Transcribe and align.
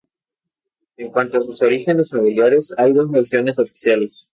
En 0.97 1.11
cuanto 1.11 1.39
sus 1.43 1.61
orígenes 1.61 2.09
familiares, 2.09 2.73
hay 2.75 2.91
dos 2.91 3.11
versiones 3.11 3.59
oficiales. 3.59 4.29